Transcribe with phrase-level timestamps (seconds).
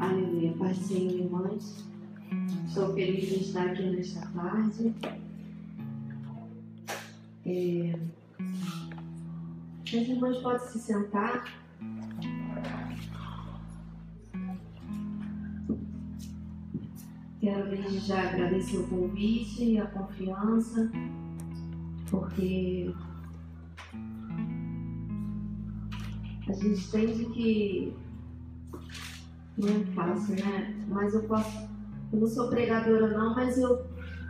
[0.00, 0.52] Aleluia.
[0.58, 1.82] Pai Senhor, irmãs.
[2.66, 4.94] Estou feliz de estar aqui nesta tarde.
[7.46, 7.98] É...
[9.86, 11.44] As irmãs podem se sentar.
[17.40, 20.92] Quero desde já agradecer o convite e a confiança,
[22.10, 22.94] porque
[26.46, 27.94] a gente entende que
[29.68, 30.74] é fácil, né?
[30.88, 31.68] Mas eu posso,
[32.12, 33.84] eu não sou pregadora não, mas eu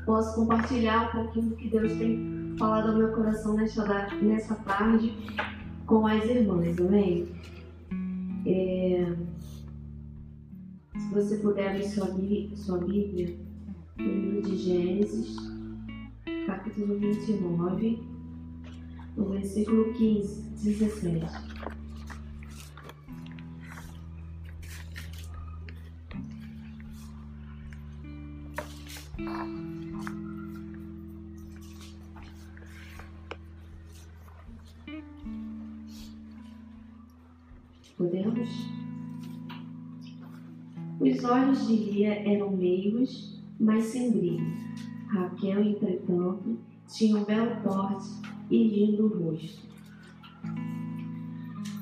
[0.05, 3.85] posso compartilhar um pouquinho do que Deus tem falado ao meu coração nessa,
[4.21, 5.15] nessa tarde
[5.87, 7.29] com as irmãs, amém?
[8.47, 9.17] É,
[10.97, 12.07] se você puder abrir sua,
[12.57, 13.37] sua Bíblia,
[13.99, 15.37] no livro de Gênesis,
[16.47, 18.03] capítulo 29,
[19.17, 21.60] no versículo 15, 17.
[41.21, 44.57] Os olhos de Lia eram meigos, mas sem brilho.
[45.07, 48.09] Raquel, entretanto, tinha um belo porte
[48.51, 49.69] e lindo rosto.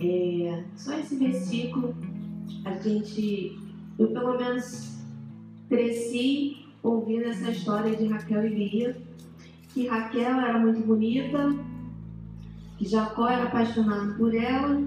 [0.00, 1.94] É, só esse versículo,
[2.64, 3.56] a gente,
[3.96, 4.98] eu pelo menos
[5.68, 9.00] cresci ouvindo essa história de Raquel e Lia,
[9.72, 11.54] que Raquel era muito bonita,
[12.76, 14.82] que Jacó era apaixonado por ela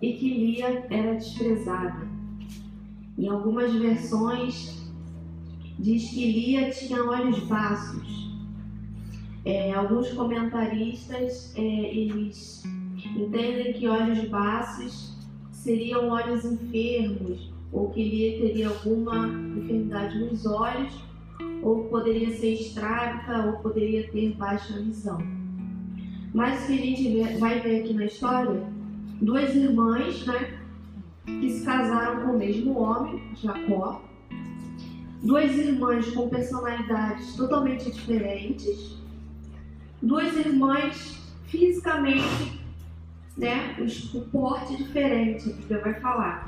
[0.00, 2.11] e que Lia era desprezada.
[3.22, 4.82] Em algumas versões
[5.78, 8.32] diz que Lia tinha olhos baços.
[9.44, 12.64] É, alguns comentaristas é, eles
[13.16, 15.16] entendem que olhos baços
[15.52, 20.92] seriam olhos enfermos ou que Lia teria alguma enfermidade nos olhos
[21.62, 25.18] ou poderia ser estrábica ou poderia ter baixa visão.
[26.34, 28.66] Mas o que a gente vai ver aqui na história
[29.20, 30.61] duas irmãs, né,
[31.24, 34.02] que se casaram com o mesmo homem, Jacó.
[35.22, 38.96] Duas irmãs com personalidades totalmente diferentes.
[40.00, 42.60] Duas irmãs fisicamente,
[43.36, 43.76] né,
[44.14, 46.46] o porte diferente, a Bíblia vai falar.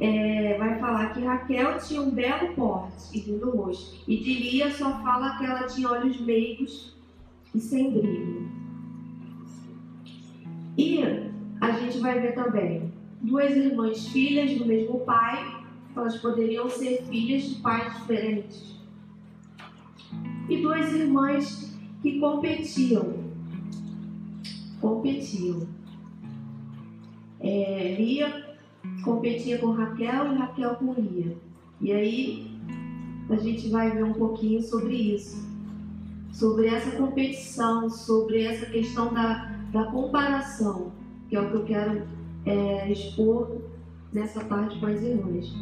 [0.00, 4.02] É, vai falar que Raquel tinha um belo porte e lindo rosto.
[4.08, 6.96] E de Lia só fala que ela tinha olhos meigos
[7.54, 8.50] e sem brilho.
[10.76, 11.00] E
[11.60, 12.91] a gente vai ver também
[13.22, 18.76] duas irmãs filhas do mesmo pai, elas poderiam ser filhas de pais diferentes.
[20.48, 23.22] E duas irmãs que competiam.
[24.80, 25.68] Competiam.
[27.40, 28.52] É, Lia
[29.04, 31.36] competia com Raquel e Raquel com Lia.
[31.80, 32.50] E aí
[33.30, 35.50] a gente vai ver um pouquinho sobre isso.
[36.32, 40.92] Sobre essa competição, sobre essa questão da, da comparação
[41.32, 42.02] que é o que eu quero
[42.46, 43.60] é, expor
[44.12, 45.52] nessa parte com as irmãs.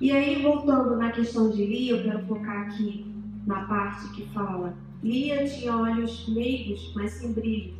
[0.00, 3.04] E aí, voltando na questão de Lia, eu quero focar aqui
[3.46, 7.74] na parte que fala: Lia tinha olhos meigos, mas sem brilho.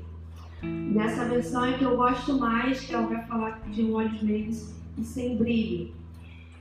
[0.62, 5.02] Nessa versão é que eu gosto mais, que ela vai falar de olhos meigos e
[5.02, 5.92] sem brilho.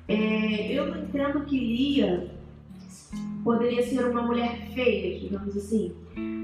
[0.08, 2.32] É, eu entendo que Lia
[3.44, 5.94] poderia ser uma mulher feia, digamos assim.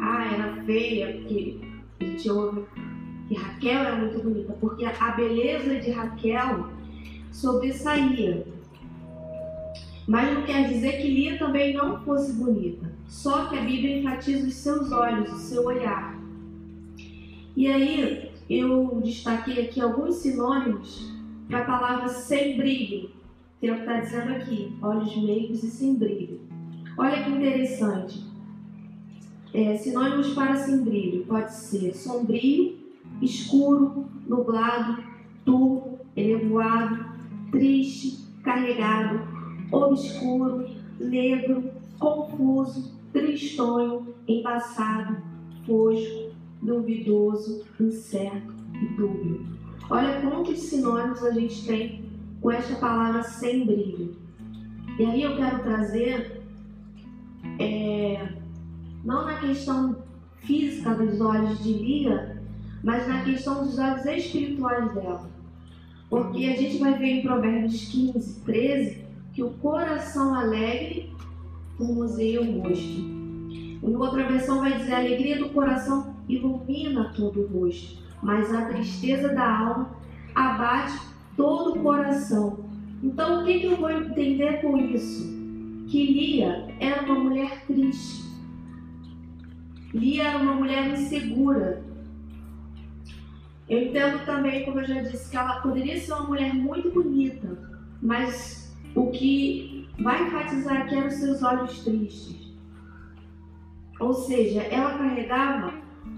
[0.01, 1.57] Ah, era feia porque
[1.99, 2.29] a gente
[3.27, 6.67] que Raquel era muito bonita, porque a beleza de Raquel
[7.31, 8.45] sobressaía.
[10.07, 12.93] Mas não quer dizer que Lia também não fosse bonita.
[13.07, 16.15] Só que a Bíblia enfatiza os seus olhos, o seu olhar.
[17.55, 21.11] E aí eu destaquei aqui alguns sinônimos
[21.47, 23.09] para a palavra sem brilho,
[23.59, 26.41] que é o que está dizendo aqui, olhos meigos e sem brilho.
[26.97, 28.23] Olha que interessante.
[29.53, 32.84] É, sinônimos para sem brilho pode ser sombrio,
[33.21, 35.03] escuro, nublado,
[35.43, 37.05] turvo, elevoado,
[37.51, 39.21] triste, carregado,
[39.71, 40.65] obscuro,
[40.99, 45.17] negro, confuso, tristonho, embaçado,
[45.65, 46.31] fosco,
[46.61, 49.45] duvidoso, incerto e dúbio.
[49.89, 52.05] Olha quantos sinônimos a gente tem
[52.41, 54.15] com esta palavra sem brilho.
[54.97, 56.41] E aí eu quero trazer
[57.59, 58.29] é,
[59.03, 60.03] não na questão
[60.37, 62.34] física dos olhos de Lia,
[62.85, 65.27] mas na questão dos olhos espirituais dela.
[66.07, 69.03] Porque a gente vai ver em Provérbios 15, 13,
[69.33, 71.11] que o coração alegre
[71.79, 73.01] formoseia o rosto.
[73.83, 78.65] Em outra versão vai dizer a alegria do coração ilumina todo o rosto, mas a
[78.65, 79.89] tristeza da alma
[80.35, 80.95] abate
[81.35, 82.59] todo o coração.
[83.01, 85.25] Então, o que, que eu vou entender com isso?
[85.87, 88.23] Que Lia era uma mulher triste.
[89.91, 91.94] Lia era uma mulher insegura.
[93.67, 97.57] Eu entendo também, como eu já disse, que ela poderia ser uma mulher muito bonita,
[98.01, 102.53] mas o que vai enfatizar aqui eram seus olhos tristes.
[103.99, 105.73] Ou seja, ela carregava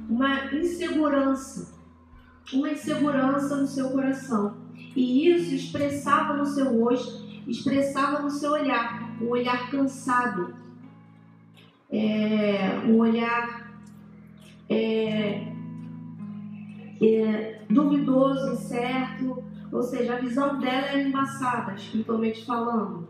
[0.09, 1.73] uma insegurança,
[2.51, 4.57] uma insegurança no seu coração.
[4.95, 10.53] E isso expressava no seu rosto, expressava no seu olhar, um olhar cansado,
[11.89, 13.71] é, um olhar
[14.69, 15.53] é,
[17.01, 23.07] é, duvidoso, incerto, ou seja, a visão dela era embaçada, espiritualmente falando.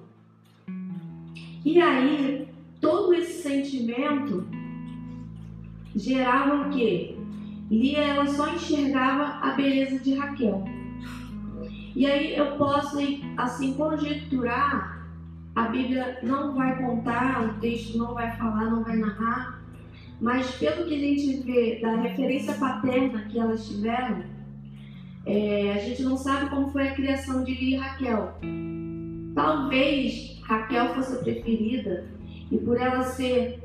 [1.63, 2.47] E aí,
[2.79, 4.47] todo esse sentimento
[5.95, 7.17] gerava o quê?
[7.69, 10.63] Lia ela só enxergava a beleza de Raquel.
[11.95, 12.97] E aí eu posso
[13.35, 15.05] assim conjecturar,
[15.55, 19.59] a Bíblia não vai contar, o texto não vai falar, não vai narrar,
[20.19, 24.23] mas pelo que a gente vê da referência paterna que elas tiveram,
[25.25, 28.33] é, a gente não sabe como foi a criação de Lia e Raquel.
[29.35, 32.07] Talvez Raquel fosse a preferida
[32.51, 33.59] e por ela ser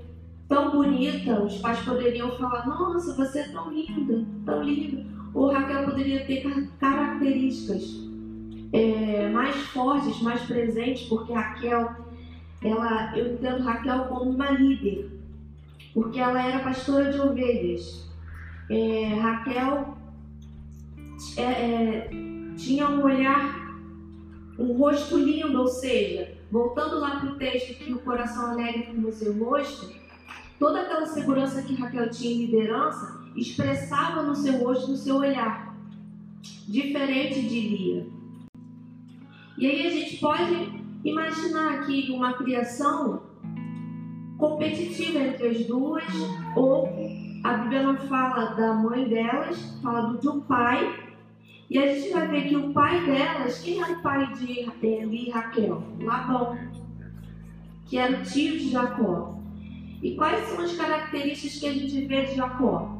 [0.48, 5.06] tão bonita, os pais poderiam falar: Nossa, você é tão linda, tão linda.
[5.32, 6.42] Ou Raquel poderia ter
[6.78, 8.02] características
[8.72, 11.90] é, mais fortes, mais presentes, porque Raquel,
[12.62, 15.08] ela, eu entendo Raquel como uma líder,
[15.94, 18.10] porque ela era pastora de ovelhas.
[18.70, 19.98] É, Raquel
[21.36, 22.10] é, é
[22.56, 23.76] tinha um olhar,
[24.58, 29.08] um rosto lindo, ou seja, voltando lá para o texto que o coração alegre como
[29.08, 29.90] o seu rosto,
[30.62, 35.76] Toda aquela segurança que Raquel tinha em liderança expressava no seu rosto, no seu olhar,
[36.68, 38.06] diferente de Lia.
[39.58, 43.24] E aí a gente pode imaginar aqui uma criação
[44.42, 46.02] competitiva entre as duas,
[46.56, 46.88] ou
[47.44, 51.12] a Bíblia não fala da mãe delas, fala de um pai.
[51.70, 54.72] E a gente vai ver que o pai delas, quem era o pai de Lia
[54.82, 55.84] e Raquel?
[56.00, 56.58] Labão,
[57.86, 59.38] que era o tio de Jacó.
[60.02, 62.98] E quais são as características que a gente vê de Jacó?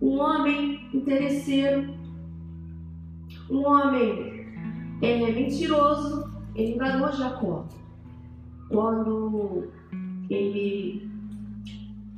[0.00, 1.94] Um homem interesseiro,
[3.50, 4.46] um homem
[5.00, 7.64] é, mentiroso, ele enganou Jacó.
[8.68, 9.70] Quando
[10.32, 11.10] ele,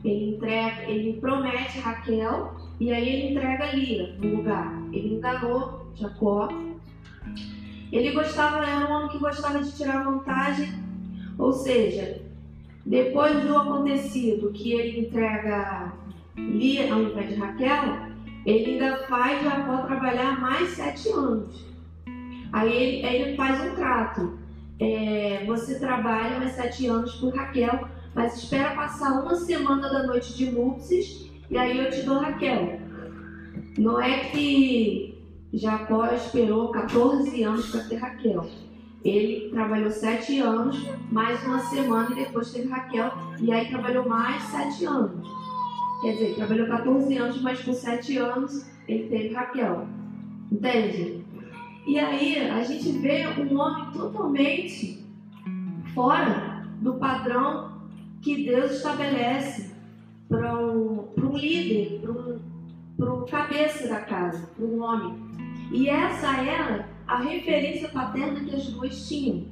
[0.04, 4.72] ele, entrega, ele promete Raquel e aí ele entrega Lia no lugar.
[4.92, 6.48] Ele enganou Jacó.
[7.92, 10.68] Ele gostava, era um homem que gostava de tirar vantagem,
[11.38, 12.22] ou seja,
[12.84, 15.92] depois do acontecido que ele entrega
[16.36, 18.14] Lia ao invés de Raquel,
[18.44, 21.64] ele ainda faz Jacó trabalhar mais sete anos.
[22.52, 24.38] Aí ele, ele faz um trato.
[24.80, 30.34] É, você trabalha mais sete anos por Raquel, mas espera passar uma semana da noite
[30.34, 32.80] de núpcias e aí eu te dou Raquel.
[33.76, 35.18] Não é que
[35.52, 38.46] Jacó esperou 14 anos para ter Raquel.
[39.04, 40.76] Ele trabalhou sete anos,
[41.12, 45.28] mais uma semana e depois teve Raquel, e aí trabalhou mais sete anos.
[46.00, 49.86] Quer dizer, trabalhou 14 anos, mas com sete anos ele teve Raquel.
[50.50, 51.24] Entende?
[51.86, 55.04] E aí a gente vê um homem totalmente
[55.94, 57.73] fora do padrão
[58.24, 59.70] que Deus estabelece
[60.28, 62.00] para um, líder,
[62.96, 65.14] para um, cabeça da casa, para um homem.
[65.70, 69.44] E essa era a referência paterna que as duas tinham.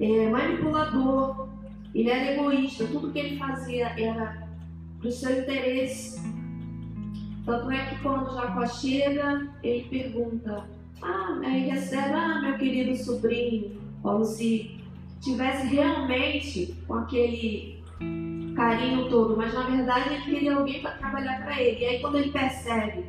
[0.00, 1.48] É, manipulador,
[1.94, 4.48] ele era egoísta, tudo que ele fazia era
[4.98, 6.22] para o seu interesse.
[7.44, 10.66] Tanto é que quando Jacó chega, ele pergunta:
[11.02, 14.76] Ah, aí recebe, ah, meu querido sobrinho, como se
[15.20, 17.82] tivesse realmente com aquele
[18.54, 21.80] carinho todo, mas na verdade ele queria alguém para trabalhar para ele.
[21.80, 23.04] E aí quando ele percebe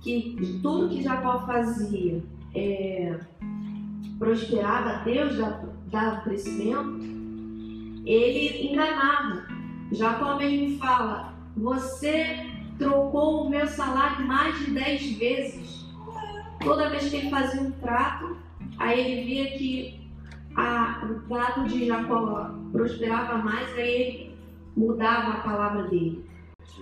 [0.00, 2.22] que tudo que Jacó fazia
[2.54, 3.18] é,
[4.18, 5.36] prosperava, Deus
[5.90, 7.00] dava crescimento,
[8.04, 9.46] ele enganava.
[9.92, 12.46] Jacó mesmo fala: Você
[12.78, 15.84] trocou o meu salário mais de dez vezes.
[16.62, 18.36] Toda vez que ele fazia um trato,
[18.78, 20.05] aí ele via que
[20.56, 24.36] a, o trato de Jacó prosperava mais, aí ele
[24.76, 26.24] mudava a palavra dele.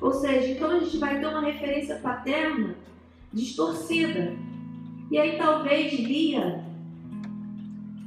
[0.01, 2.77] Ou seja, então a gente vai ter uma referência paterna
[3.33, 4.37] distorcida.
[5.11, 6.65] E aí talvez Lia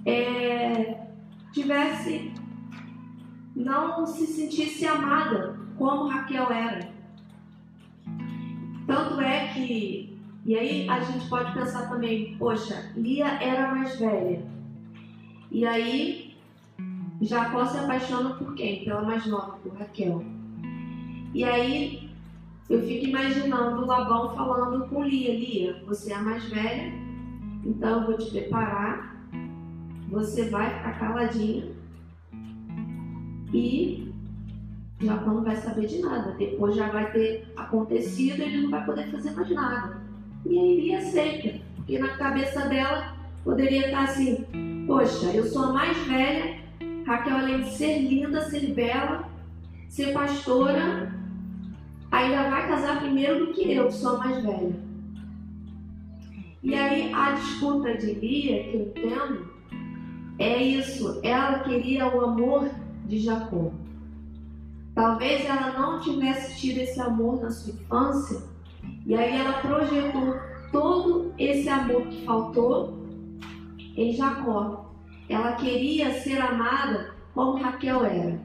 [0.06, 1.08] é,
[1.52, 2.32] tivesse,
[3.56, 6.90] não se sentisse amada como Raquel era.
[8.86, 14.57] Tanto é que E aí a gente pode pensar também, poxa, Lia era mais velha.
[15.52, 16.36] E aí
[17.22, 18.84] Jacó se apaixona por quem?
[18.84, 20.24] Pela mais nova, por Raquel.
[21.34, 22.10] E aí
[22.70, 26.92] eu fico imaginando Labão falando com Lia, Lia, você é a mais velha,
[27.66, 29.26] então eu vou te preparar,
[30.10, 31.72] você vai ficar caladinha
[33.54, 34.14] e
[35.00, 36.34] Jacó não vai saber de nada.
[36.34, 40.02] Depois já vai ter acontecido ele não vai poder fazer mais nada.
[40.46, 44.46] E aí Lia aceita, porque na cabeça dela poderia estar assim,
[44.88, 46.60] poxa, eu sou a mais velha,
[47.06, 49.30] Raquel além de ser linda, ser bela,
[49.90, 51.14] ser pastora,
[52.10, 54.76] ainda vai casar primeiro do que eu, que sou a mais velha.
[56.64, 59.48] E aí a disputa de Lia, que eu entendo,
[60.40, 61.20] é isso.
[61.22, 62.70] Ela queria o amor
[63.06, 63.72] de Jacó.
[64.96, 68.42] Talvez ela não tivesse tido esse amor na sua infância,
[69.06, 70.40] e aí ela projetou
[70.72, 73.07] todo esse amor que faltou
[73.98, 74.94] em Jacó.
[75.28, 78.40] Ela queria ser amada como Raquel era.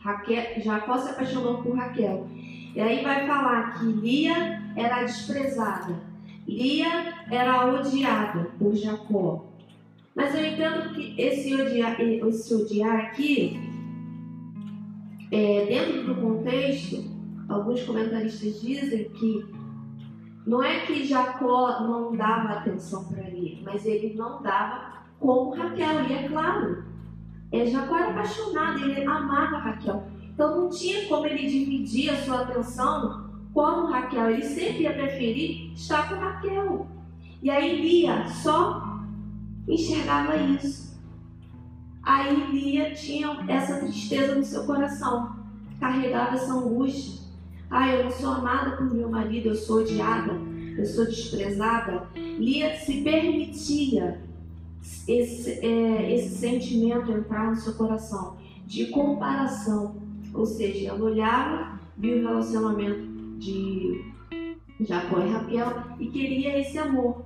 [0.00, 2.26] Raquel, Jacó se apaixonou por Raquel.
[2.74, 5.98] E aí vai falar que Lia era desprezada.
[6.46, 9.46] Lia era odiada por Jacó.
[10.14, 13.60] Mas eu entendo que esse odiar, esse odiar aqui,
[15.30, 17.04] é, dentro do contexto,
[17.48, 19.44] alguns comentaristas dizem que
[20.46, 26.04] não é que Jacó não dava atenção para Lia, mas ele não dava como Raquel.
[26.08, 26.84] E é claro,
[27.50, 30.06] é, Jacó era apaixonado, ele amava Raquel.
[30.22, 34.30] Então não tinha como ele dividir a sua atenção com Raquel.
[34.30, 36.86] Ele sempre ia preferir estar com Raquel.
[37.42, 39.00] E aí Lia só
[39.66, 40.96] enxergava isso.
[42.04, 45.34] Aí Lia tinha essa tristeza no seu coração,
[45.80, 47.25] carregava essa angústia.
[47.70, 50.32] Ah, eu não sou amada por meu marido, eu sou odiada,
[50.78, 52.08] eu sou desprezada.
[52.14, 54.20] Lia se permitia
[55.08, 59.96] esse, é, esse sentimento entrar no seu coração de comparação.
[60.32, 63.06] Ou seja, ela olhava, viu o relacionamento
[63.38, 64.04] de
[64.80, 67.24] Jacó e Raquel e queria esse amor.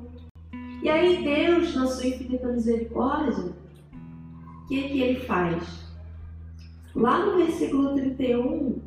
[0.82, 3.52] E aí Deus, na sua infinita misericórdia,
[4.64, 5.80] o que, que ele faz?
[6.94, 8.80] Lá no versículo 31,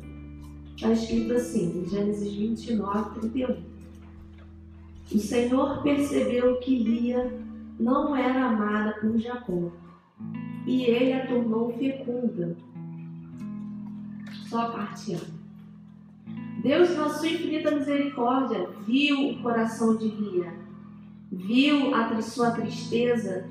[0.74, 3.56] está escrito assim, em Gênesis 29, 31.
[5.12, 7.40] O Senhor percebeu que Lia
[7.78, 9.70] não era amada por Jacó,
[10.66, 12.56] e ele a tornou fecunda.
[14.48, 15.16] Só a parte.
[16.62, 20.54] Deus, na sua infinita misericórdia, viu o coração de Lia,
[21.30, 23.46] viu a sua tristeza,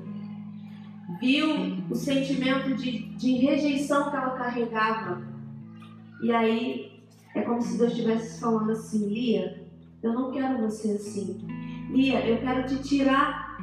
[1.20, 5.22] viu o sentimento de, de rejeição que ela carregava.
[6.22, 6.93] E aí
[7.34, 9.62] é como se Deus estivesse falando assim: Lia,
[10.02, 11.46] eu não quero você assim.
[11.90, 13.58] Lia, eu quero te tirar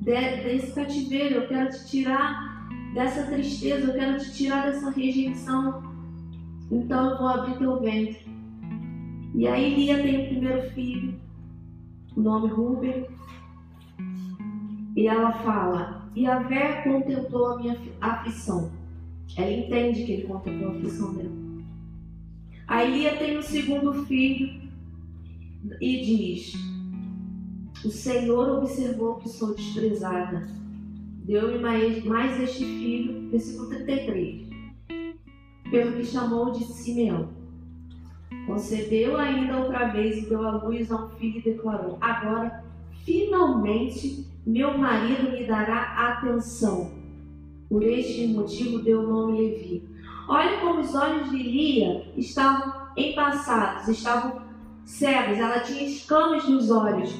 [0.00, 5.82] desse cativeiro, eu quero te tirar dessa tristeza, eu quero te tirar dessa rejeição.
[6.70, 8.26] Então eu vou abrir teu ventre.
[9.34, 11.20] E aí Lia tem o primeiro filho,
[12.16, 13.06] o nome Ruben,
[14.96, 18.70] e ela fala: E a Vé contemplou a minha aflição.
[19.36, 21.41] Ela entende que ele contemplou a aflição dela.
[22.66, 24.62] Aí Lia tem o segundo filho
[25.80, 26.54] e diz:
[27.84, 30.46] o Senhor observou que sou desprezada.
[31.24, 34.48] Deu-me mais, mais este filho, versículo 33,
[35.68, 37.30] pelo que chamou de Simeão.
[38.46, 42.64] Concebeu ainda outra vez e deu à luz a um filho e declarou: Agora,
[43.04, 46.92] finalmente, meu marido me dará atenção.
[47.68, 49.91] Por este motivo deu o nome Levi.
[50.32, 54.40] Olha como os olhos de Lia estavam embaçados, estavam
[54.82, 57.14] cegos, ela tinha escamas nos olhos.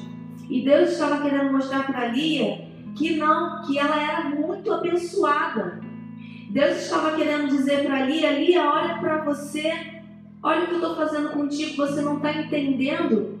[0.49, 5.79] E Deus estava querendo mostrar para Lia que não, que ela era muito abençoada.
[6.49, 10.01] Deus estava querendo dizer para Lia, Lia, olha para você,
[10.41, 13.37] olha o que eu estou fazendo contigo, você não está entendendo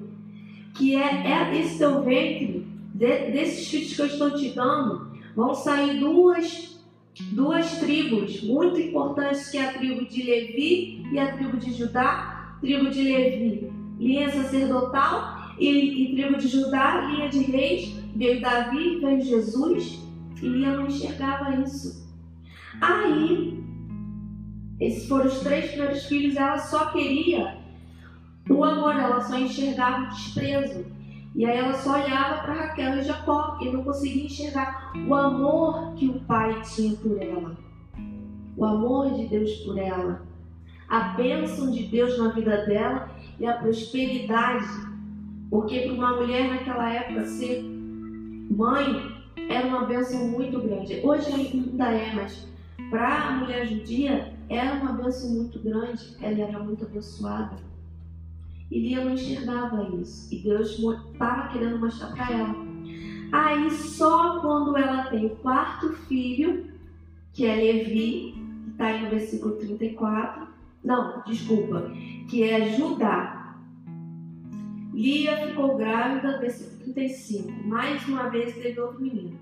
[0.75, 5.55] que é, é desse teu ventre, de, desses filhos que eu estou te dando, vão
[5.55, 6.72] sair duas,
[7.21, 12.57] duas tribos muito importantes, que é a tribo de Levi e a tribo de Judá.
[12.61, 18.99] Tribo de Levi, linha sacerdotal, e, e tribo de Judá, linha de reis, veio Davi,
[18.99, 20.01] veio Jesus,
[20.41, 22.07] e Lia não enxergava isso.
[22.81, 23.61] Aí,
[24.79, 27.57] esses foram os três primeiros filhos, ela só queria
[28.49, 30.85] o amor, ela só enxergava o desprezo.
[31.35, 35.93] E aí ela só olhava para Raquel e Jacó e não conseguia enxergar o amor
[35.95, 37.57] que o pai tinha por ela.
[38.55, 40.21] O amor de Deus por ela.
[40.87, 43.09] A bênção de Deus na vida dela
[43.39, 44.67] e a prosperidade
[45.49, 49.13] Porque para uma mulher naquela época ser mãe
[49.49, 51.01] era uma bênção muito grande.
[51.03, 52.47] Hoje ainda é, mas
[52.89, 56.15] para a mulher judia era uma bênção muito grande.
[56.21, 57.55] Ela era muito abençoada.
[58.73, 60.33] E Lia não enxergava isso.
[60.33, 62.55] E Deus estava querendo mostrar para ela.
[63.31, 66.71] Aí só quando ela tem o quarto filho,
[67.33, 70.47] que é Levi, que está aí no versículo 34,
[70.83, 71.91] não, desculpa,
[72.27, 73.59] que é Judá.
[74.91, 77.67] Lia ficou grávida, versículo 35.
[77.67, 79.39] Mais uma vez teve outro menino.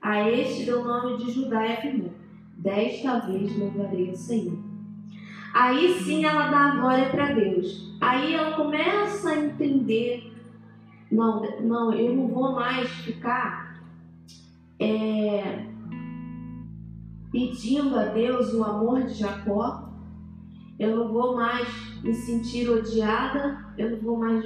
[0.00, 2.12] A este deu o nome de Judá e afirmou:
[2.56, 4.73] Desta vez louvarei o Senhor.
[5.54, 7.96] Aí sim ela dá a glória para Deus.
[8.00, 10.32] Aí ela começa a entender:
[11.12, 13.80] não, não, eu não vou mais ficar
[14.80, 15.64] é,
[17.30, 19.92] pedindo a Deus o amor de Jacó.
[20.76, 21.68] Eu não vou mais
[22.02, 23.64] me sentir odiada.
[23.78, 24.44] Eu não vou mais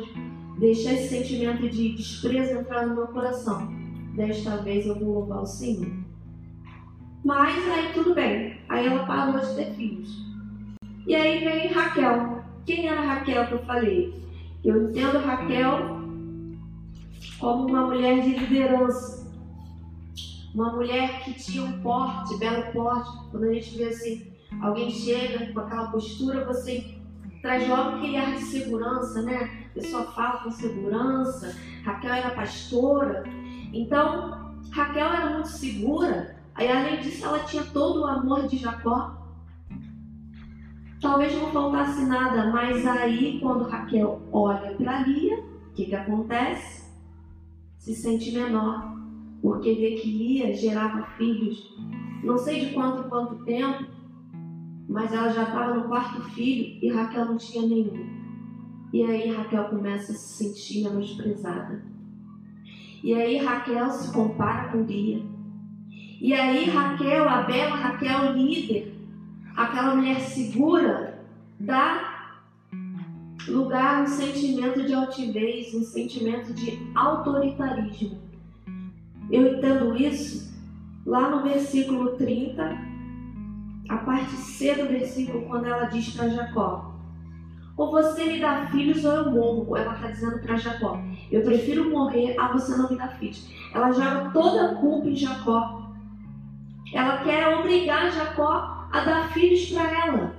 [0.59, 3.67] deixar esse sentimento de desprezo entrar no meu coração.
[4.15, 5.91] Desta vez eu vou louvar o Senhor.
[7.25, 8.61] Mas aí tudo bem.
[8.69, 10.28] Aí ela parou de ter filhos.
[11.09, 12.45] E aí vem Raquel.
[12.67, 14.15] Quem era Raquel que eu falei?
[14.63, 16.03] Eu entendo Raquel
[17.41, 19.27] como uma mulher de liderança.
[20.55, 23.09] Uma mulher que tinha um porte, belo porte.
[23.31, 26.99] Quando a gente vê assim, alguém chega com aquela postura, você
[27.41, 29.65] traz logo aquele ar de segurança, né?
[29.71, 31.57] A pessoa fala com segurança.
[31.87, 33.25] Raquel era pastora.
[33.73, 36.37] Então, Raquel era muito segura.
[36.55, 39.18] Aí, além disso, ela tinha todo o amor de Jacó.
[41.01, 46.89] Talvez não faltasse nada, mas aí, quando Raquel olha para Lia, o que, que acontece?
[47.79, 48.97] Se sente menor,
[49.41, 51.77] porque vê que Lia gerava filhos,
[52.25, 53.87] não sei de quanto em quanto tempo,
[54.89, 58.19] mas ela já estava no quarto filho e Raquel não tinha nenhum.
[58.93, 61.85] E aí Raquel começa a se sentir menosprezada.
[63.05, 65.23] E aí Raquel se compara com Lia.
[66.21, 68.98] E aí Raquel, a bela Raquel, líder,
[69.59, 71.21] aquela mulher segura,
[71.59, 72.37] dá
[73.49, 78.21] lugar a um sentimento de altivez, um sentimento de autoritarismo.
[79.29, 80.57] Eu entendo isso
[81.05, 82.79] lá no versículo 30,
[83.89, 86.95] a parte C do versículo, quando ela diz para Jacó:
[87.77, 89.77] Ou você me dá filhos ou eu morro.
[89.77, 93.51] Ela está dizendo para Jacó: Eu prefiro morrer a você não me dar filhos.
[93.75, 95.91] Ela joga toda a culpa em Jacó.
[96.93, 100.37] Ela quer obrigar Jacó a dar filhos para ela.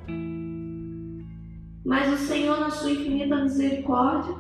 [1.86, 4.36] Mas o Senhor, na sua infinita misericórdia,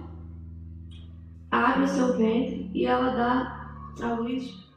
[1.50, 4.68] abre o seu ventre e ela dá a luz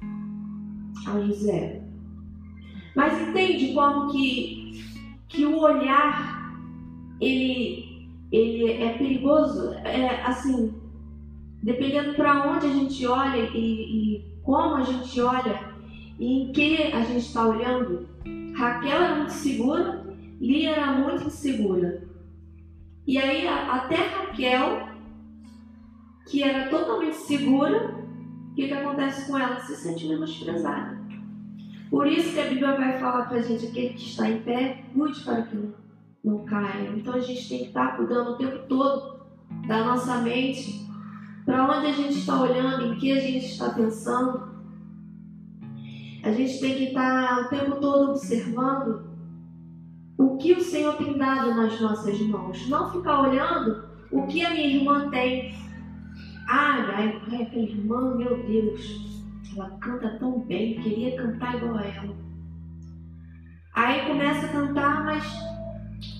[1.07, 1.83] a José.
[2.95, 4.85] Mas entende como que,
[5.29, 6.55] que o olhar
[7.21, 9.73] ele, ele é perigoso?
[9.85, 10.73] É assim,
[11.63, 15.73] dependendo para onde a gente olha e, e como a gente olha
[16.19, 18.12] e em que a gente está olhando.
[18.55, 20.07] Raquel era muito segura,
[20.41, 22.09] Lia era muito insegura.
[23.07, 24.89] E aí até Raquel,
[26.27, 27.95] que era totalmente segura,
[28.51, 29.59] o que, que acontece com ela?
[29.61, 31.01] Se sente menosprezada.
[31.91, 34.85] Por isso que a Bíblia vai falar para a gente, aquele que está em pé,
[34.95, 35.75] cuide para que não,
[36.25, 36.91] não caia.
[36.97, 39.21] Então a gente tem que estar cuidando o tempo todo
[39.67, 40.87] da nossa mente,
[41.45, 44.52] para onde a gente está olhando, em que a gente está pensando.
[46.23, 49.11] A gente tem que estar o tempo todo observando
[50.17, 52.69] o que o Senhor tem dado nas nossas mãos.
[52.69, 55.53] Não ficar olhando o que a minha irmã tem.
[56.49, 62.17] Ai, ai, aquela irmã, meu Deus, ela canta tão bem, queria cantar igual a ela.
[63.75, 65.25] Aí começa a cantar, mas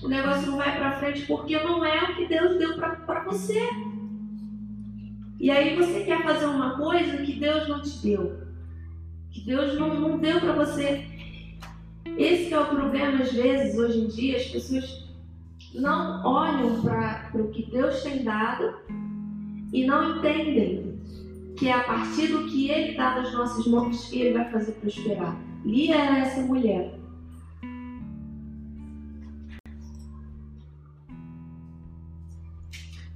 [0.03, 3.61] o negócio não vai para frente porque não é o que Deus deu para você.
[5.39, 8.42] E aí você quer fazer uma coisa que Deus não te deu,
[9.33, 11.05] que Deus não, não deu para você.
[12.17, 15.09] Esse é o problema, às vezes, hoje em dia, as pessoas
[15.73, 18.75] não olham para o que Deus tem dado
[19.73, 20.93] e não entendem
[21.57, 24.73] que é a partir do que Ele dá nas nossas mãos que Ele vai fazer
[24.73, 25.35] prosperar.
[25.65, 26.99] Lia era essa mulher.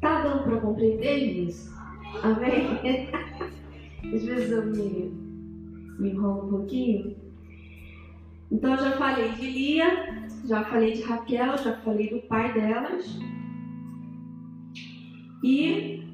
[0.02, 1.72] Tá dando para compreender isso?
[2.24, 2.80] Amém?
[4.16, 5.27] Às vezes eu me,
[5.98, 7.16] me enrolo um pouquinho.
[8.52, 13.20] Então já falei de Lia, já falei de Raquel, já falei do pai delas.
[15.44, 16.08] E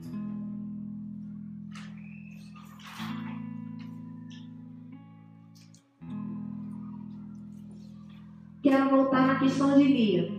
[8.62, 10.32] quero voltar na questão de Lia.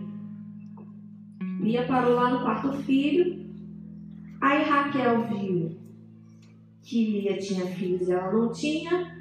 [1.61, 3.45] Lia parou lá no quarto filho.
[4.41, 5.79] Aí Raquel viu
[6.83, 9.14] que Lia tinha filhos e ela não tinha,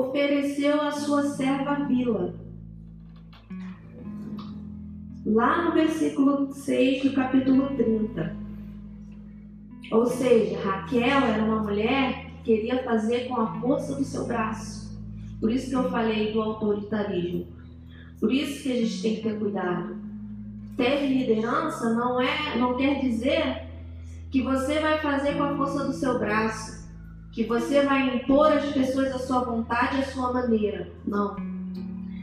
[0.00, 2.34] ofereceu a sua serva Bila.
[5.24, 8.36] Lá no versículo 6 do capítulo 30.
[9.92, 14.98] Ou seja, Raquel era uma mulher que queria fazer com a força do seu braço.
[15.38, 17.46] Por isso que eu falei do autoritarismo.
[18.18, 19.96] Por isso que a gente tem que ter cuidado.
[20.76, 23.68] Ter liderança não é, não quer dizer
[24.30, 26.81] que você vai fazer com a força do seu braço,
[27.32, 30.92] que você vai impor às pessoas a sua vontade, a sua maneira.
[31.06, 31.34] Não.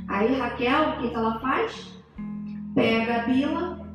[0.07, 1.99] Aí Raquel, o que, ela faz?
[2.75, 3.87] Pega a Bila,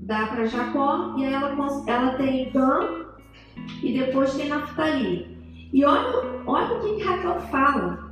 [0.00, 1.54] dá para Jacó e aí ela,
[1.86, 3.04] ela tem Dan
[3.82, 5.38] e depois tem Naftali.
[5.72, 8.10] E olha, olha o que, que Raquel fala.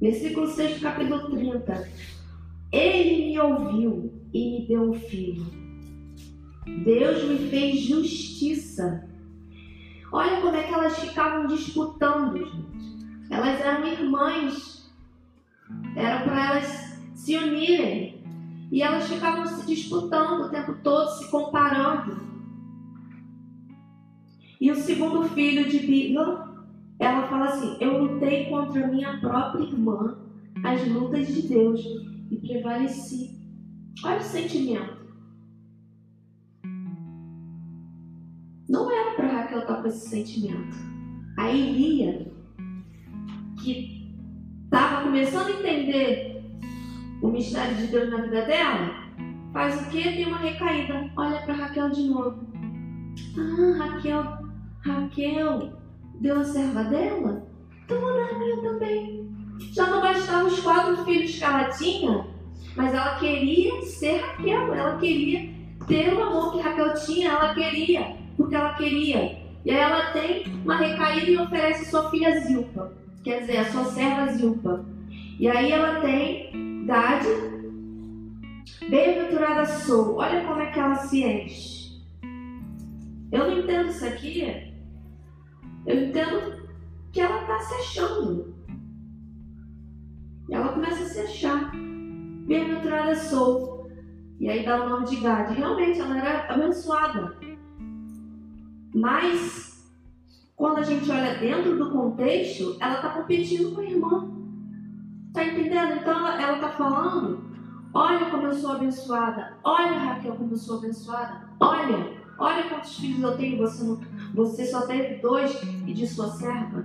[0.00, 1.88] Versículo 6 do capítulo 30.
[2.72, 5.46] Ele me ouviu e me deu um filho.
[6.84, 9.13] Deus me fez justiça.
[10.12, 13.04] Olha como é que elas ficavam disputando, gente.
[13.30, 14.92] Elas eram irmãs.
[15.96, 18.22] Era para elas se unirem.
[18.70, 22.20] E elas ficavam se disputando o tempo todo, se comparando.
[24.60, 26.66] E o segundo filho de Bila,
[26.98, 30.18] ela fala assim: Eu lutei contra minha própria irmã,
[30.64, 31.80] as lutas de Deus,
[32.30, 33.38] e prevaleci.
[34.04, 35.03] Olha o sentimento.
[39.54, 40.76] Para Raquel estar com esse sentimento.
[41.36, 42.26] Aí Lia,
[43.62, 44.14] que
[44.64, 46.42] estava começando a entender
[47.22, 48.90] o mistério de Deus na vida dela,
[49.52, 50.02] faz o que?
[50.02, 51.10] Tem uma recaída.
[51.16, 52.46] Olha para Raquel de novo.
[53.38, 54.24] Ah, Raquel,
[54.80, 55.72] Raquel
[56.20, 57.46] deu a serva dela?
[57.84, 59.32] Então vou dar a minha também.
[59.72, 62.26] Já não bastavam os quatro filhos que ela tinha,
[62.76, 65.54] mas ela queria ser Raquel, ela queria
[65.86, 69.43] ter o amor que Raquel tinha, ela queria, porque ela queria.
[69.64, 73.84] E aí ela tem uma recaída e oferece sua filha Zilpa, quer dizer, a sua
[73.84, 74.84] serva Zilpa.
[75.38, 77.28] E aí ela tem Dade,
[78.90, 82.04] bem-aventurada sou, olha como é que ela se enche.
[83.32, 84.72] Eu não entendo isso aqui,
[85.86, 86.68] eu entendo
[87.10, 88.54] que ela está se achando.
[90.50, 91.72] Ela começa a se achar
[92.46, 93.90] bem-aventurada sou.
[94.38, 95.54] E aí dá o nome de Gade.
[95.54, 97.43] Realmente ela era abençoada.
[98.94, 99.92] Mas,
[100.54, 104.32] quando a gente olha dentro do contexto, ela está competindo com a irmã.
[105.32, 105.96] Tá entendendo?
[106.00, 107.42] Então ela está falando:
[107.92, 109.58] olha como eu sou abençoada.
[109.64, 111.48] Olha, Raquel, como eu sou abençoada.
[111.58, 113.58] Olha, olha quantos filhos eu tenho.
[113.58, 114.00] Você, não,
[114.32, 116.84] você só teve dois e de sua serva.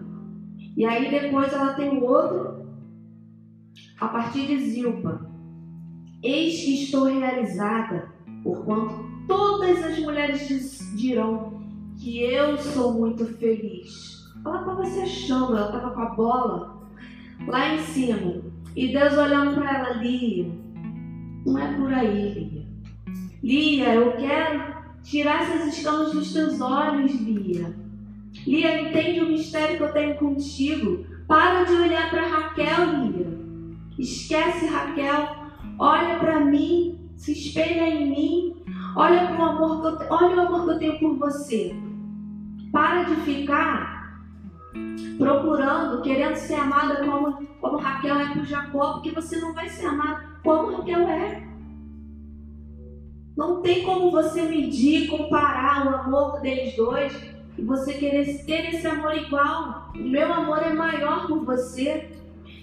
[0.76, 2.67] E aí depois ela tem o outro
[4.02, 5.30] a partir de Zilpa.
[6.24, 8.12] Eis que estou realizada,
[8.43, 11.59] porquanto todas as mulheres dirão
[11.99, 14.25] que eu sou muito feliz.
[14.45, 16.81] Ela estava se achando, ela estava com a bola
[17.47, 18.41] lá em cima.
[18.75, 20.49] E Deus olhando para ela, Lia,
[21.45, 22.67] não é por aí, Lia.
[23.43, 27.75] Lia, eu quero tirar essas escamas dos teus olhos, Lia.
[28.47, 31.05] Lia, entende o mistério que eu tenho contigo.
[31.27, 33.39] Para de olhar para Raquel, Lia.
[33.97, 35.39] Esquece Raquel
[35.79, 38.55] olha para mim, se espelha em mim,
[38.95, 41.73] olha para o amor que eu, olha o amor que eu tenho por você.
[42.71, 43.99] Para de ficar
[45.17, 49.88] procurando, querendo ser amada como, como Raquel é por Jacó, porque você não vai ser
[49.88, 51.47] amada como Raquel é.
[53.36, 57.13] Não tem como você medir, comparar o amor deles dois
[57.58, 59.91] e você querer ter esse amor igual.
[59.95, 62.10] O meu amor é maior por você.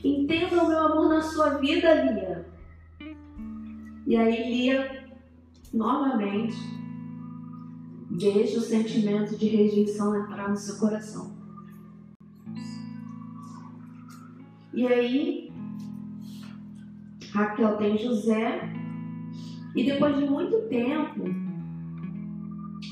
[0.05, 2.47] Entenda o meu amor na sua vida, Lia.
[4.07, 5.05] E aí Lia,
[5.73, 6.57] novamente,
[8.19, 11.35] deixa o sentimento de rejeição entrar no seu coração.
[14.73, 15.53] E aí,
[17.33, 18.73] Raquel tem José,
[19.75, 21.25] e depois de muito tempo,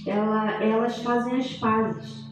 [0.06, 2.24] ela, elas fazem as pazes.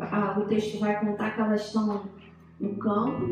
[0.00, 2.04] Ah, o texto vai contar que elas estão
[2.60, 3.26] no campo,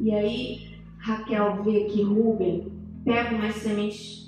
[0.00, 2.72] e aí Raquel vê que Rubem
[3.04, 4.21] pega umas sementes,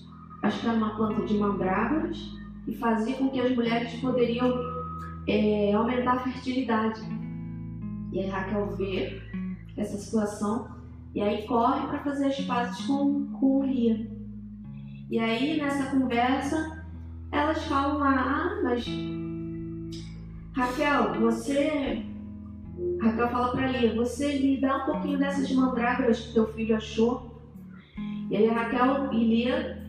[0.44, 2.18] acho que era uma planta de mandrágoras,
[2.66, 4.52] e fazia com que as mulheres poderiam
[5.26, 7.00] é, aumentar a fertilidade.
[8.12, 9.20] E aí Raquel vê
[9.76, 10.68] essa situação
[11.14, 14.10] e aí corre para fazer as pazes com, com Lia.
[15.10, 16.84] E aí nessa conversa
[17.30, 18.86] elas falam ah, mas
[20.54, 22.04] Raquel, você
[23.00, 27.34] Raquel fala para Lia: Você me dá um pouquinho dessas mandrágoras que teu filho achou.
[28.30, 29.83] E aí Raquel e Lia,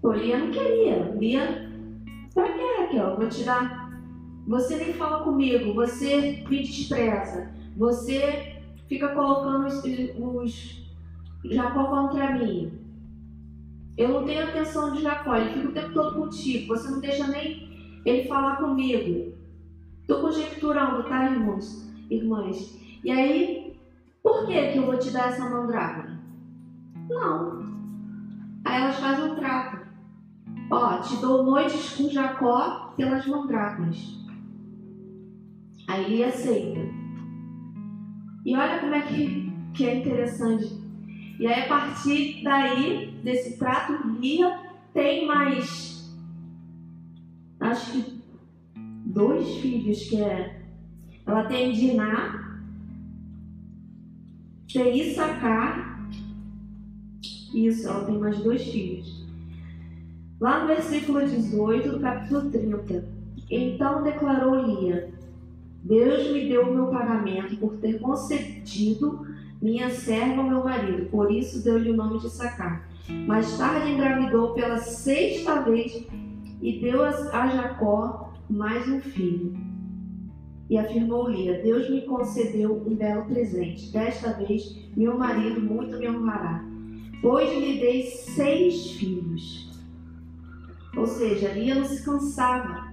[0.00, 1.14] pô, Lia não queria.
[1.18, 1.70] Lia
[2.36, 3.90] Raquel, eu vou te dar.
[4.46, 8.56] Você nem fala comigo, você me despreza, você
[8.88, 10.80] fica colocando os, os
[11.44, 12.72] Jacó contra mim.
[13.96, 17.26] Eu não tenho atenção de Jacó, ele fica o tempo todo contigo, você não deixa
[17.28, 19.34] nem ele falar comigo.
[20.00, 21.88] Estou conjecturando, tá, irmãos?
[22.10, 22.80] Irmãs.
[23.04, 23.76] E aí,
[24.22, 26.18] por que, que eu vou te dar essa mandrágora?
[27.08, 27.60] Não.
[28.64, 29.49] Aí elas fazem um trato.
[31.02, 34.18] Te dou noites com Jacó pelas mandrágoras.
[35.88, 36.80] Aí ele aceita.
[38.44, 40.80] E olha como é que, que é interessante.
[41.38, 44.58] E aí, a partir daí, desse trato, Lia
[44.92, 46.14] tem mais,
[47.60, 48.22] acho que
[49.06, 50.62] dois filhos, que é,
[51.26, 52.60] ela tem Diná,
[54.72, 56.06] tem Issacar,
[57.54, 59.19] isso, ela tem mais dois filhos.
[60.40, 63.04] Lá no versículo 18 do capítulo 30,
[63.50, 65.12] então declarou Lia,
[65.84, 69.26] Deus me deu o meu pagamento por ter concedido
[69.60, 72.88] minha serva ao meu marido, por isso deu-lhe o nome de Sacar.
[73.26, 76.06] Mais tarde engravidou pela sexta vez
[76.62, 79.54] e deu a Jacó mais um filho.
[80.70, 83.92] E afirmou Lia: Deus me concedeu um belo presente.
[83.92, 86.64] Desta vez, meu marido muito me honrará,
[87.20, 89.69] pois lhe dei seis filhos.
[91.00, 92.92] Ou seja, Lia não se cansava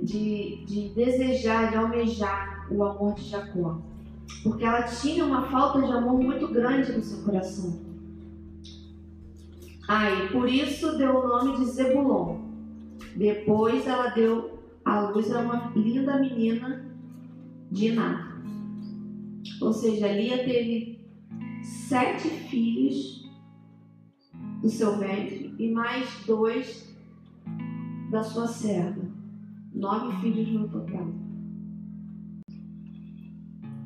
[0.00, 3.82] de, de desejar, de almejar o amor de Jacó,
[4.44, 7.80] porque ela tinha uma falta de amor muito grande no seu coração.
[9.88, 12.42] Aí, por isso deu o nome de Zebulon.
[13.16, 16.86] Depois ela deu a luz a uma linda menina,
[17.72, 18.40] Diná.
[19.60, 21.04] Ou seja, Lia teve
[21.88, 23.28] sete filhos
[24.62, 26.96] do seu ventre e mais dois
[28.10, 29.02] da sua serva.
[29.74, 31.08] Nove filhos no total.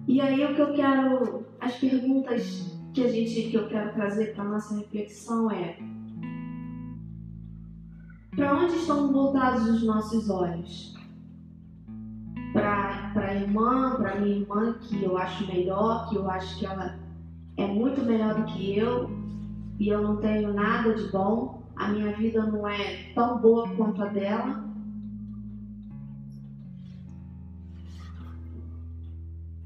[0.07, 4.35] E aí o que eu quero, as perguntas que a gente que eu quero trazer
[4.35, 5.79] para nossa reflexão é
[8.37, 10.95] para onde estão voltados os nossos olhos?
[12.53, 16.99] Para a irmã, para minha irmã que eu acho melhor, que eu acho que ela
[17.57, 19.11] é muito melhor do que eu
[19.79, 24.03] e eu não tenho nada de bom, a minha vida não é tão boa quanto
[24.03, 24.65] a dela.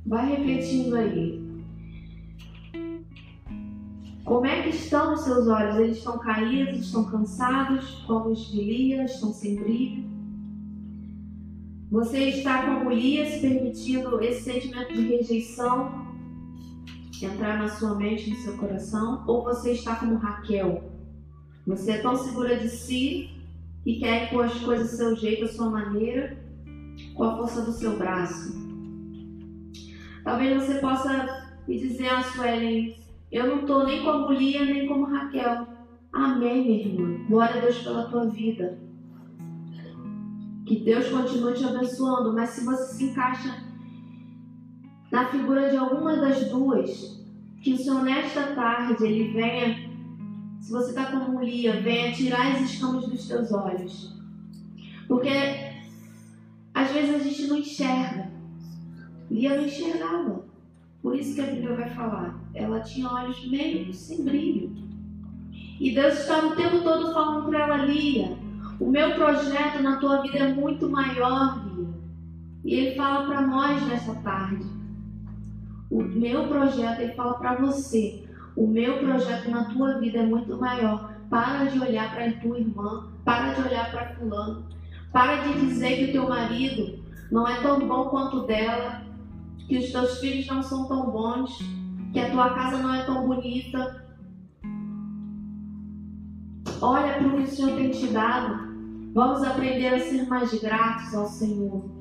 [0.06, 1.46] Vai refletindo aí.
[4.24, 5.76] Como é que estão os seus olhos?
[5.76, 10.04] Eles estão caídos, estão cansados, como os de Lia, estão sem brilho?
[11.90, 16.06] Você está como Lia, se permitindo esse sentimento de rejeição
[17.22, 19.24] entrar na sua mente, no seu coração?
[19.26, 20.95] Ou você está como Raquel?
[21.66, 23.30] Você é tão segura de si
[23.84, 26.38] e quer pôr as coisas do seu jeito, da sua maneira,
[27.14, 28.54] com a força do seu braço.
[30.22, 32.96] Talvez você possa me dizer, ah, Suelen,
[33.30, 35.66] eu não estou nem como Lia, nem como Raquel.
[36.12, 37.26] Amém, minha irmã.
[37.28, 38.78] Glória a Deus pela tua vida.
[40.64, 42.32] Que Deus continue te abençoando.
[42.32, 43.62] Mas se você se encaixa
[45.10, 47.24] na figura de alguma das duas,
[47.62, 49.85] que o Senhor nesta tarde ele venha,
[50.66, 54.12] se você está como Lia, venha tirar as escamas dos teus olhos.
[55.06, 55.30] Porque
[56.74, 58.32] às vezes a gente não enxerga.
[59.30, 60.44] Lia não enxergava.
[61.00, 62.40] Por isso que a Bíblia vai falar.
[62.52, 64.72] Ela tinha olhos meio sem brilho.
[65.78, 68.36] E Deus estava o tempo todo falando para ela, Lia,
[68.80, 71.94] o meu projeto na tua vida é muito maior, Lia.
[72.64, 74.66] E Ele fala para nós nessa tarde.
[75.88, 78.25] O meu projeto, Ele fala para você.
[78.56, 81.14] O meu projeto na tua vida é muito maior.
[81.28, 83.12] Para de olhar para a tua irmã.
[83.24, 84.66] Para de olhar para fulano.
[85.12, 86.98] Para de dizer que o teu marido
[87.30, 89.04] não é tão bom quanto dela
[89.66, 91.58] que os teus filhos não são tão bons,
[92.12, 94.06] que a tua casa não é tão bonita.
[96.80, 98.66] Olha para o que o Senhor tem te dado.
[99.12, 101.95] Vamos aprender a ser mais gratos ao Senhor.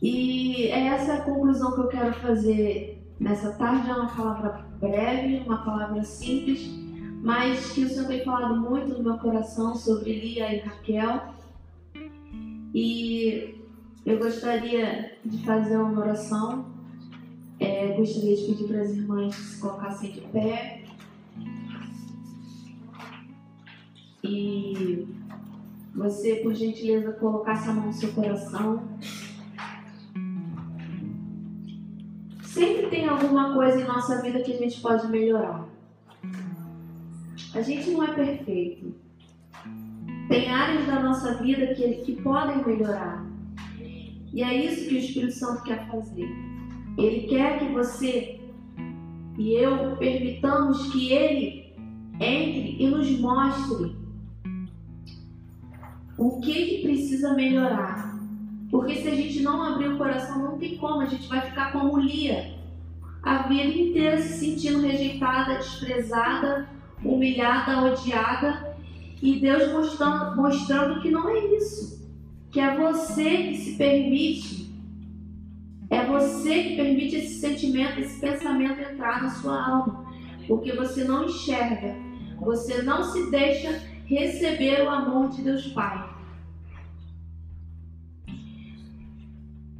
[0.00, 3.90] E é essa a conclusão que eu quero fazer nessa tarde.
[3.90, 6.70] É uma palavra breve, uma palavra simples,
[7.22, 11.34] mas que o Senhor tem falado muito no meu coração sobre Lia e Raquel.
[12.72, 13.56] E
[14.06, 16.66] eu gostaria de fazer uma oração.
[17.60, 20.84] É, gostaria de pedir para as irmãs se colocassem de pé.
[24.22, 25.08] E
[25.94, 28.82] você, por gentileza, colocasse a mão no seu coração.
[32.90, 35.66] Tem alguma coisa em nossa vida que a gente pode melhorar.
[37.54, 38.94] A gente não é perfeito.
[40.28, 43.26] Tem áreas da nossa vida que, que podem melhorar.
[44.32, 46.28] E é isso que o Espírito Santo quer fazer.
[46.96, 48.40] Ele quer que você
[49.38, 51.74] e eu permitamos que Ele
[52.20, 53.96] entre e nos mostre
[56.16, 58.18] o que, que precisa melhorar.
[58.70, 61.72] Porque se a gente não abrir o coração, não tem como, a gente vai ficar
[61.72, 62.57] como Lia,
[63.28, 66.66] a vida inteira se sentindo rejeitada, desprezada,
[67.04, 68.74] humilhada, odiada,
[69.20, 72.08] e Deus mostrando, mostrando que não é isso,
[72.50, 74.72] que é você que se permite,
[75.90, 80.06] é você que permite esse sentimento, esse pensamento entrar na sua alma,
[80.46, 81.96] porque você não enxerga,
[82.40, 86.08] você não se deixa receber o amor de Deus Pai.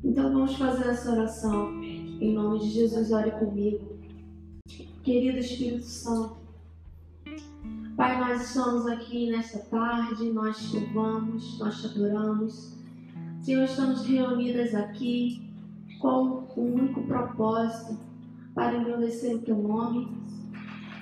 [0.05, 1.78] Então vamos fazer essa oração.
[2.21, 3.97] Em nome de Jesus, ore comigo.
[5.05, 6.37] Querido Espírito Santo,
[7.97, 12.77] Pai, nós estamos aqui nesta tarde, nós te louvamos, nós te adoramos.
[13.41, 15.49] Senhor, estamos reunidas aqui
[16.01, 17.97] com um único propósito
[18.53, 20.09] para engrandecer o teu nome.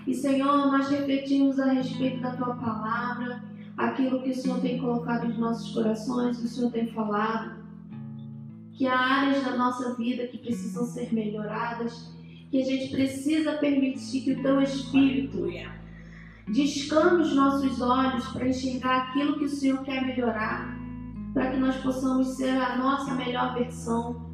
[0.06, 3.42] E Senhor, nós refletimos a respeito da tua palavra,
[3.74, 7.65] aquilo que o Senhor tem colocado nos nossos corações, que o Senhor tem falado
[8.76, 12.14] que há áreas da nossa vida que precisam ser melhoradas,
[12.50, 15.48] que a gente precisa permitir que o teu Espírito
[16.48, 20.76] descame os nossos olhos para enxergar aquilo que o Senhor quer melhorar,
[21.32, 24.30] para que nós possamos ser a nossa melhor versão,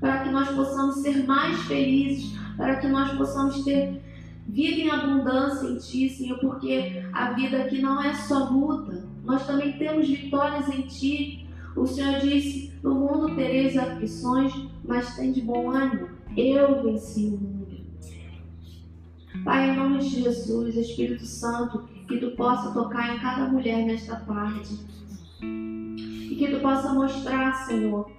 [0.00, 4.02] para que nós possamos ser mais felizes, para que nós possamos ter
[4.48, 9.46] vida em abundância em Ti, Senhor, porque a vida aqui não é só luta, nós
[9.46, 11.45] também temos vitórias em Ti.
[11.76, 14.52] O Senhor disse: No mundo tereis aflições,
[14.84, 16.08] mas tem de bom ânimo.
[16.36, 17.66] Eu venci o mundo.
[19.44, 24.16] Pai, em nome de Jesus, Espírito Santo, que tu possa tocar em cada mulher nesta
[24.16, 24.76] tarde.
[25.40, 28.10] E que tu possa mostrar, Senhor,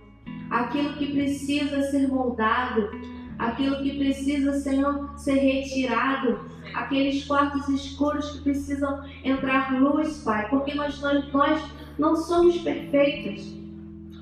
[0.50, 2.90] aquilo que precisa ser moldado,
[3.38, 6.40] aquilo que precisa, Senhor, ser retirado,
[6.74, 11.62] aqueles quartos escuros que precisam entrar luz, Pai, porque nós, nós, nós
[11.98, 13.54] não somos perfeitas,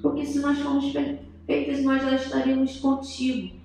[0.02, 3.56] porque se nós formos perfeitas, nós já estaríamos contigo.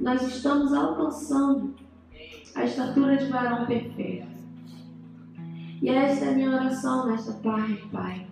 [0.00, 1.74] Nós estamos alcançando
[2.54, 4.28] a estatura de varão perfeito.
[5.82, 8.26] E essa é a minha oração nesta tarde, Pai.